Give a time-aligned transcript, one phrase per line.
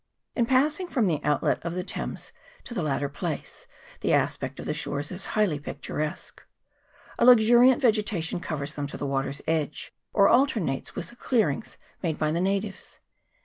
[0.35, 3.67] In passing from the out let of the Thames to the latter place
[3.99, 6.41] the aspect of the shores is highly picturesque.
[7.19, 11.77] A luxuriant vege tation covers them to the water's edge, or alternates with the clearings
[12.01, 12.99] made by the natives.